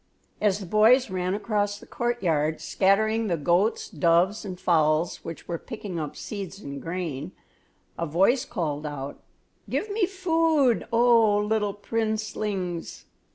[0.41, 5.59] As the boys ran across the courtyard, scattering the goats, doves, and fowls which were
[5.59, 7.33] picking up seeds and grain,
[7.99, 9.19] a voice called out:
[9.69, 13.05] "Give me food, oh, little princelings!"